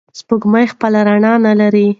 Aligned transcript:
سپوږمۍ 0.19 0.65
خپله 0.73 0.99
رڼا 1.07 1.33
نلري. 1.45 1.87